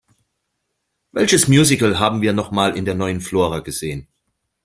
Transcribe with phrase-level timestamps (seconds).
[1.11, 4.07] Welches Musical haben wir noch mal in der Neuen Flora gesehen?